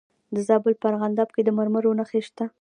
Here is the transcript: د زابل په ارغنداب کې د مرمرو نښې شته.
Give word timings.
د 0.35 0.37
زابل 0.47 0.73
په 0.79 0.85
ارغنداب 0.89 1.29
کې 1.35 1.41
د 1.43 1.49
مرمرو 1.57 1.97
نښې 1.99 2.21
شته. 2.27 2.45